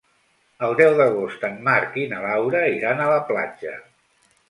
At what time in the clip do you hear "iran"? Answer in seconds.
2.81-3.07